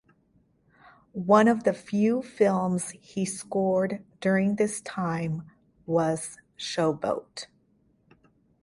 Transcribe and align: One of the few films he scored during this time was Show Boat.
One 1.11 1.47
of 1.47 1.63
the 1.63 1.73
few 1.73 2.23
films 2.23 2.89
he 3.01 3.23
scored 3.23 4.03
during 4.19 4.55
this 4.55 4.81
time 4.81 5.43
was 5.85 6.39
Show 6.55 6.91
Boat. 6.91 7.45